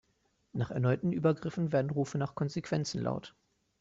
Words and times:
Nach 0.53 0.71
erneuten 0.71 1.11
Übergriffen 1.11 1.71
werden 1.71 1.91
Rufe 1.91 2.17
nach 2.17 2.33
Konsequenzen 2.33 3.03
laut. 3.03 3.35